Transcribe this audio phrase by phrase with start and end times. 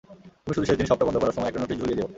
[0.43, 2.09] তুমি শুধু শেষ দিন শপটা বন্ধ করার সময় একটা নোটিশ ঝুলিয়ে যেও।